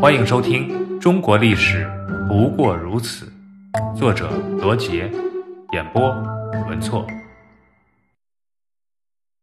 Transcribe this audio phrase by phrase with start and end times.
[0.00, 0.68] 欢迎收听
[1.00, 1.84] 《中国历史
[2.28, 3.32] 不过如此》，
[3.98, 5.10] 作者罗杰，
[5.72, 6.08] 演播
[6.68, 7.04] 文措。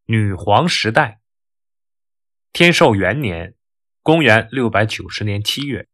[0.06, 1.20] 女皇时代，
[2.54, 3.56] 天寿元年
[4.02, 5.90] （公元690年七月），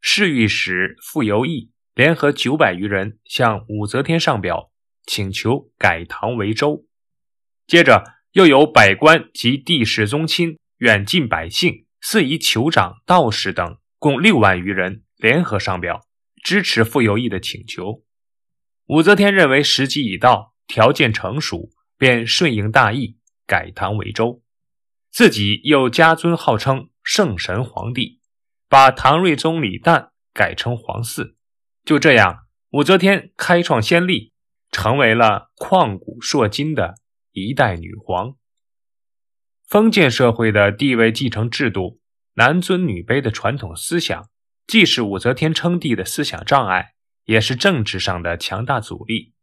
[0.00, 4.70] 侍御史傅由义联合九百余人向武则天上表，
[5.04, 6.86] 请求改唐为周。
[7.66, 13.76] 接着，又有百官及帝室宗亲、远近百姓、四夷酋长、道士等。
[14.02, 16.00] 共六万余人联合上表，
[16.42, 18.02] 支持傅友义的请求。
[18.86, 24.42] 武则天认为时机已到，条件成熟，便顺应大义，改唐为周。
[25.12, 28.18] 自己又加尊号称圣神皇帝，
[28.68, 31.36] 把唐睿宗李旦改成皇嗣。
[31.84, 34.32] 就这样，武则天开创先例，
[34.72, 36.96] 成为了旷古烁今的
[37.30, 38.34] 一代女皇。
[39.64, 42.01] 封建社会的地位继承制度。
[42.34, 44.28] 男尊女卑的传统思想，
[44.66, 49.34] 既是武则天称帝的思想障碍，也是政治上的强大阻力。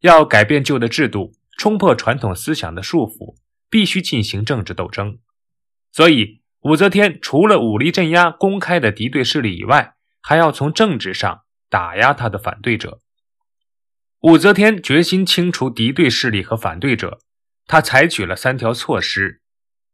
[0.00, 3.36] 要改变旧的制度，冲破传统思想的束缚，
[3.68, 5.18] 必须进行政治斗争。
[5.90, 13.00] 所以，武则天除了武力镇压公开的敌对势力以外，还要从政治上打压他的反对者。
[14.20, 17.20] 武则天决心清除敌对势力和反对者，
[17.66, 19.42] 她采取了三条措施：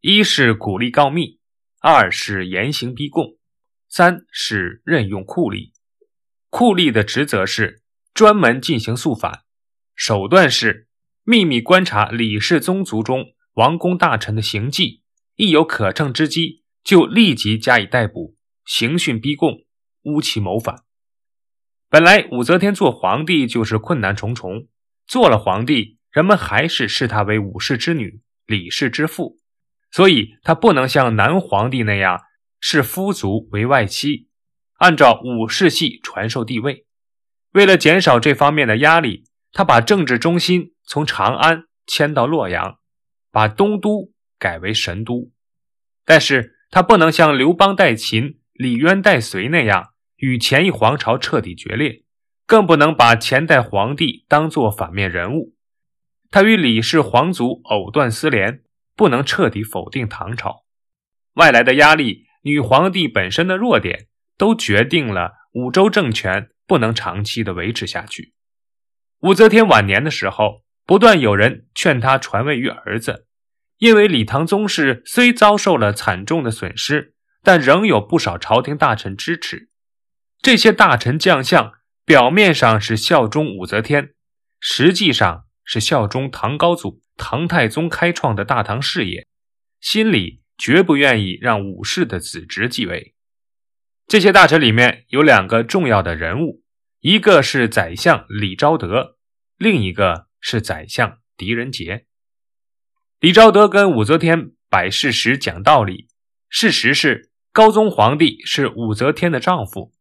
[0.00, 1.38] 一是鼓励告密。
[1.86, 3.36] 二是严刑逼供，
[3.90, 5.72] 三是任用酷吏。
[6.48, 7.82] 酷吏的职责是
[8.14, 9.42] 专门进行肃反，
[9.94, 10.88] 手段是
[11.24, 15.02] 秘密观察李氏宗族中王公大臣的行迹，
[15.36, 19.66] 一有可乘之机就立即加以逮捕，刑讯逼供，
[20.04, 20.84] 诬其谋反。
[21.90, 24.68] 本来武则天做皇帝就是困难重重，
[25.06, 29.38] 做了皇帝，人们还是视她为武氏之女，李氏之妇。
[29.94, 32.20] 所以，他不能像南皇帝那样
[32.58, 34.26] 视夫族为外戚，
[34.78, 36.84] 按照武士系传授帝位。
[37.52, 42.80] 为了减少这方面的压力，他把政治中心从长安迁到洛阳，
[43.30, 45.30] 把东都改为神都。
[46.04, 52.02] 但是他不能像刘邦代秦、李渊代隋那样与前一皇朝彻底决裂，
[52.48, 55.54] 更不能把前代皇帝当作反面人物。
[56.32, 58.63] 他与李氏皇族藕断丝连。
[58.96, 60.64] 不能彻底否定唐朝，
[61.34, 64.06] 外来的压力、女皇帝本身的弱点，
[64.36, 68.34] 都决定了武周政权不能长期的维持下去。
[69.20, 73.26] 武则天晚年的时候，不断有人劝她传位于儿子，
[73.78, 79.70] 因为李唐宗室虽遭受了惨重的损失，但仍有不少朝廷大臣支持。
[80.42, 81.72] 这些大臣将相
[82.04, 84.14] 表面上是效忠武则天，
[84.60, 87.02] 实际上是效忠唐高祖。
[87.16, 89.26] 唐太宗开创的大唐事业，
[89.80, 93.14] 心里绝不愿意让武氏的子侄继位。
[94.06, 96.62] 这些大臣里面有两个重要的人物，
[97.00, 99.16] 一个是宰相李昭德，
[99.56, 102.06] 另一个是宰相狄仁杰。
[103.20, 106.08] 李昭德跟武则天摆事实、讲道理。
[106.48, 109.92] 事实是，高宗皇帝是武则天的丈夫，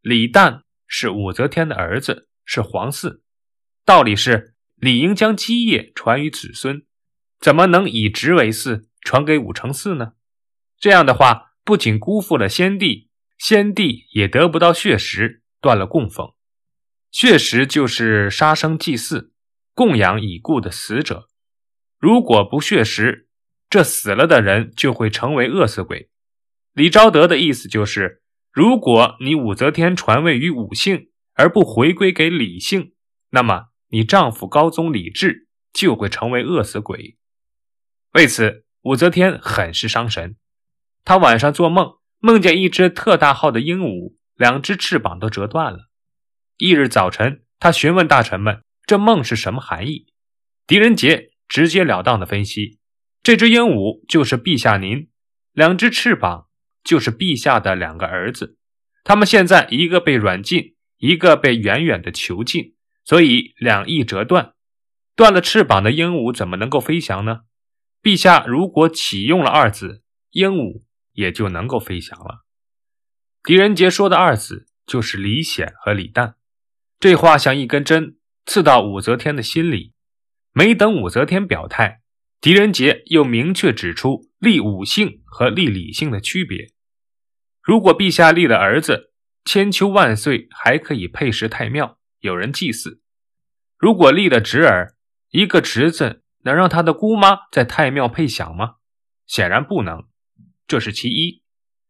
[0.00, 3.20] 李旦是武则天的儿子，是皇嗣。
[3.84, 4.54] 道理是。
[4.80, 6.84] 理应将基业传于子孙，
[7.40, 10.12] 怎么能以直为嗣，传给武承嗣呢？
[10.78, 16.32] 这样的话，不仅辜负了先帝，先帝也得不到血食，断了供奉。
[17.10, 19.32] 血食就是杀生祭祀，
[19.74, 21.28] 供养已故的死者。
[21.98, 23.28] 如果不血食，
[23.68, 26.10] 这死了的人就会成为饿死鬼。
[26.72, 28.22] 李昭德的意思就是，
[28.52, 32.92] 如果你武则天传位于武姓，而不回归给李姓，
[33.30, 33.67] 那么。
[33.88, 37.16] 你丈夫高宗李治就会成为饿死鬼。
[38.12, 40.36] 为此，武则天很是伤神。
[41.04, 45.88] 她晚上做梦，梦见一只特大号的鹦鹉，两只翅膀都折断了。
[46.58, 50.06] 翌日早晨，她询问大臣们这梦是什么含义。
[50.66, 52.78] 狄仁杰直截了当的分析：
[53.22, 55.08] 这只鹦鹉就是陛下您，
[55.52, 56.48] 两只翅膀
[56.82, 58.58] 就是陛下的两个儿子，
[59.04, 62.74] 他们现在一个被软禁，一个被远远的囚禁。
[63.08, 64.52] 所以两翼折断，
[65.16, 67.44] 断了翅膀的鹦鹉怎么能够飞翔呢？
[68.02, 70.02] 陛下如果启用了二子，
[70.32, 70.82] 鹦鹉
[71.12, 72.44] 也就能够飞翔了。
[73.42, 76.34] 狄仁杰说的二子就是李显和李旦，
[77.00, 79.94] 这话像一根针刺到武则天的心里。
[80.52, 82.02] 没等武则天表态，
[82.42, 86.74] 狄仁杰又明确指出立武姓和立李姓的区别。
[87.62, 89.14] 如果陛下立了儿子
[89.46, 91.97] 千秋万岁，还可以配食太庙。
[92.20, 93.00] 有人祭祀，
[93.76, 94.94] 如果立了侄儿，
[95.30, 98.76] 一个侄子能让他的姑妈在太庙配享吗？
[99.26, 100.08] 显然不能，
[100.66, 101.42] 这是其一。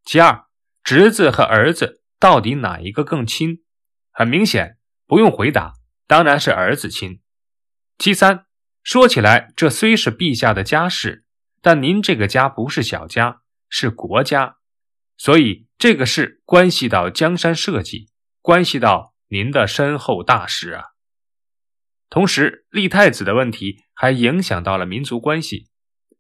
[0.05, 0.47] 其二，
[0.83, 3.63] 侄子和儿子到底哪一个更亲？
[4.11, 5.75] 很明显，不用回答，
[6.07, 7.21] 当然是儿子亲。
[7.97, 8.47] 其三，
[8.83, 11.25] 说起来，这虽是陛下的家事，
[11.61, 14.57] 但您这个家不是小家，是国家，
[15.17, 18.09] 所以这个事关系到江山社稷，
[18.41, 20.85] 关系到您的身后大事啊。
[22.11, 25.69] 同时，立太子的问题还影响到了民族关系。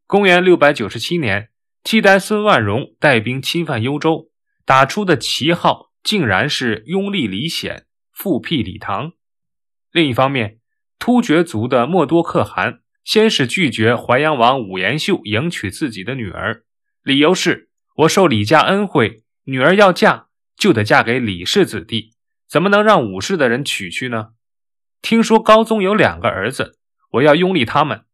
[0.06, 1.50] 公元六百九十七年，
[1.84, 4.30] 契丹孙万荣带兵侵犯幽州，
[4.64, 7.86] 打出的旗号竟然是拥立李显。
[8.12, 9.12] 复辟李唐。
[9.92, 10.58] 另一方面，
[10.98, 16.64] 突厥族的默多可汗先是拒绝淮阳王武延秀迎娶自己的女儿，
[17.04, 20.26] 理由是：“我受李家恩惠，女儿要嫁
[20.56, 22.16] 就得嫁给李氏子弟，
[22.48, 24.28] 怎么能让武氏的人娶去呢？”
[25.02, 26.78] 听说高宗有两个儿子，
[27.12, 28.04] 我要拥立他们。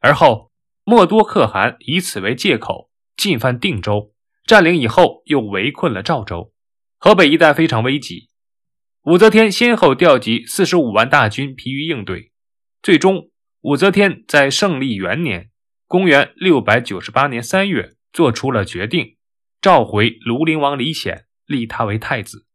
[0.00, 0.52] 而后，
[0.84, 4.14] 默多可汗以此为借口进犯定州，
[4.44, 6.52] 占领以后又围困了赵州，
[6.98, 8.28] 河北一带非常危急。
[9.02, 12.30] 武则天先后调集四十五万大军疲于应对，
[12.82, 13.30] 最终
[13.62, 15.50] 武则天在胜利元年
[15.88, 19.16] （公元六百九十八年三月）做出了决定，
[19.60, 22.46] 召回庐陵王李显，立他为太子。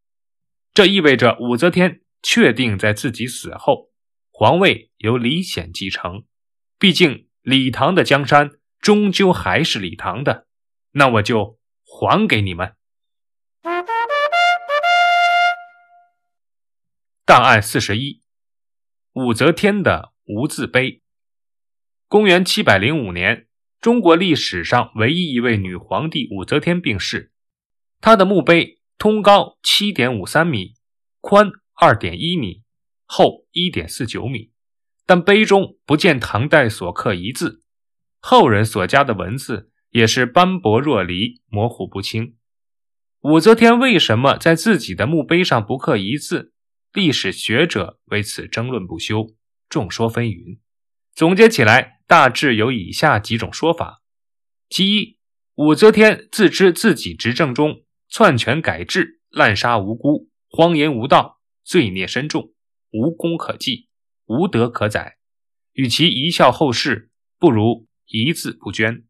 [0.73, 3.91] 这意味着武则天确定在自己死后，
[4.31, 6.25] 皇位由李显继承。
[6.79, 8.49] 毕竟李唐的江山
[8.79, 10.47] 终究还是李唐的，
[10.93, 12.75] 那我就还给你们。
[17.23, 18.23] 档案四十一，
[19.13, 21.03] 武则天的无字碑。
[22.07, 23.47] 公元七百零五年，
[23.79, 27.31] 中国历史上唯一一位女皇帝武则天病逝，
[28.01, 30.75] 她的墓碑通高七点五三米，
[31.19, 32.63] 宽二点一米，
[33.03, 34.53] 厚一点四九米，
[35.05, 37.65] 但碑中不见唐代所刻一字，
[38.21, 42.37] 后人所加的文字也是斑驳若离，模糊不清。
[43.23, 46.53] 武则天为什么在自己的墓碑上不刻一字？
[46.93, 49.35] 历史学者为此争论不休，
[49.67, 50.59] 众说纷纭。
[51.13, 54.01] 总结起来，大致有以下几种说法：
[54.69, 55.17] 其一，
[55.55, 57.81] 武则天自知自己执政中
[58.13, 62.53] 篡权改制、滥杀无辜、荒淫无道、罪孽深重，
[62.91, 63.89] 无功可记，
[64.27, 65.17] 无德可载，
[65.71, 69.03] 与其贻笑后世，不如一字不捐。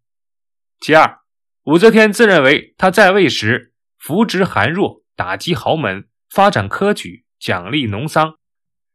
[0.80, 1.20] 其二，
[1.64, 7.26] 武则天自认为她在位时扶植寒弱，打击豪门，发展科举。
[7.38, 8.38] 奖励农桑，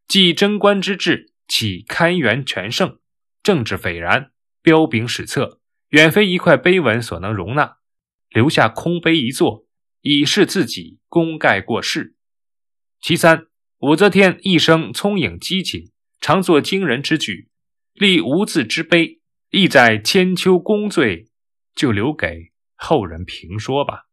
[0.07, 2.99] 继贞观之治，起开元全盛，
[3.43, 4.33] 政治斐然，
[4.63, 5.61] 彪炳史册，
[5.91, 7.77] 远非一块碑文所能容纳。
[8.31, 9.67] 留下空碑一座，
[10.01, 12.17] 以示自己功盖过世。
[13.01, 13.47] 其三，
[13.79, 17.49] 武则天一生聪颖机警，常做惊人之举，
[17.95, 21.29] 立无字之碑，意在千秋功罪，
[21.75, 24.08] 就留给后人评说吧。